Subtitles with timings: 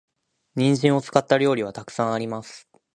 [0.55, 2.67] 人参を使った料理は沢山あります。